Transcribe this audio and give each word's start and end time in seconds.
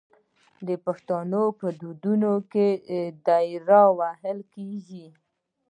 د 0.67 0.69
پښتنو 0.85 1.43
په 1.59 1.67
ودونو 1.87 2.33
کې 2.51 2.67
دریا 3.25 3.83
وهل 3.99 4.39
کیږي. 4.53 5.05